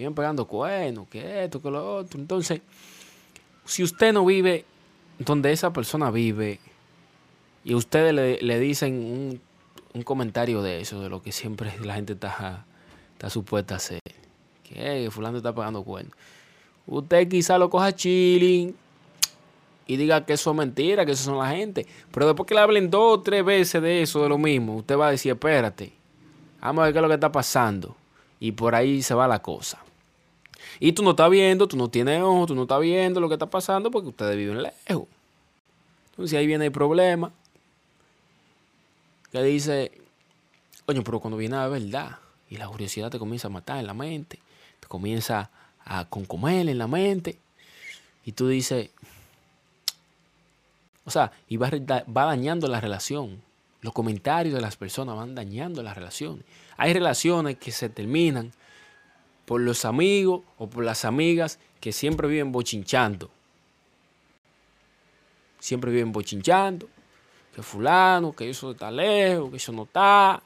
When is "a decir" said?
25.06-25.30